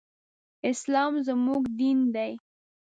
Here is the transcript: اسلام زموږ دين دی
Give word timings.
اسلام 0.71 1.13
زموږ 1.27 1.63
دين 1.79 1.99
دی 2.15 2.31